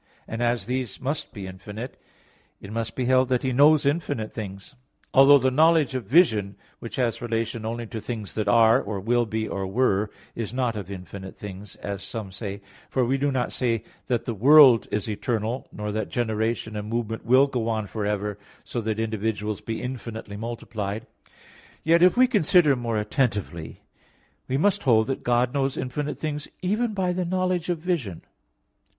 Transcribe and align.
9), 0.27 0.33
and 0.33 0.41
as 0.41 0.65
these 0.65 0.99
must 0.99 1.31
be 1.31 1.45
infinite, 1.45 1.95
it 2.59 2.71
must 2.71 2.95
be 2.95 3.05
held 3.05 3.29
that 3.29 3.43
He 3.43 3.53
knows 3.53 3.85
infinite 3.85 4.33
things. 4.33 4.73
Although 5.13 5.37
the 5.37 5.51
knowledge 5.51 5.93
of 5.93 6.05
vision 6.07 6.55
which 6.79 6.95
has 6.95 7.21
relation 7.21 7.67
only 7.67 7.85
to 7.85 8.01
things 8.01 8.33
that 8.33 8.47
are, 8.47 8.81
or 8.81 8.99
will 8.99 9.27
be, 9.27 9.47
or 9.47 9.67
were, 9.67 10.09
is 10.33 10.55
not 10.55 10.75
of 10.75 10.89
infinite 10.89 11.37
things, 11.37 11.75
as 11.75 12.01
some 12.01 12.31
say, 12.31 12.61
for 12.89 13.05
we 13.05 13.15
do 13.19 13.31
not 13.31 13.51
say 13.53 13.83
that 14.07 14.25
the 14.25 14.33
world 14.33 14.87
is 14.89 15.07
eternal, 15.07 15.67
nor 15.71 15.91
that 15.91 16.09
generation 16.09 16.75
and 16.75 16.89
movement 16.89 17.23
will 17.23 17.45
go 17.45 17.69
on 17.69 17.85
for 17.85 18.03
ever, 18.03 18.39
so 18.63 18.81
that 18.81 18.99
individuals 18.99 19.61
be 19.61 19.83
infinitely 19.83 20.35
multiplied; 20.35 21.05
yet, 21.83 22.01
if 22.01 22.17
we 22.17 22.25
consider 22.25 22.75
more 22.75 22.97
attentively, 22.97 23.83
we 24.47 24.57
must 24.57 24.81
hold 24.81 25.05
that 25.05 25.21
God 25.21 25.53
knows 25.53 25.77
infinite 25.77 26.17
things 26.17 26.47
even 26.63 26.95
by 26.95 27.13
the 27.13 27.23
knowledge 27.23 27.69
of 27.69 27.77
vision. 27.77 28.23